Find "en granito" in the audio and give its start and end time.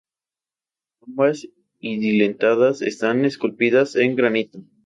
3.97-4.63